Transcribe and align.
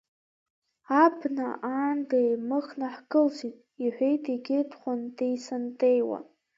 Абна 1.03 1.47
аанда 1.71 2.17
еимыхны 2.27 2.87
ҳкылсит,— 2.95 3.55
иҳәеит 3.83 4.23
егьи 4.33 4.67
дхәантеи-сантеиуа. 4.69 6.19